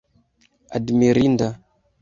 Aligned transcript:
admirinda 0.77 1.47